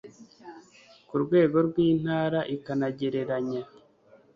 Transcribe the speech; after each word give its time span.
ku 1.07 1.15
rwego 1.23 1.57
rw 1.67 1.75
intara 1.89 2.39
ikanagereranya 2.55 3.61